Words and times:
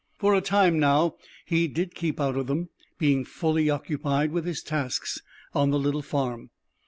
For 0.17 0.33
a 0.33 0.41
time 0.41 0.79
now 0.79 1.13
he 1.45 1.67
did 1.67 1.93
keep 1.93 2.19
out 2.19 2.35
of 2.35 2.47
them, 2.47 2.69
being 2.97 3.23
fully 3.23 3.69
occupied 3.69 4.31
with 4.31 4.45
his 4.45 4.63
tasks 4.63 5.21
in 5.55 5.69
the 5.69 5.77
little 5.77 6.01
farm. 6.01 6.49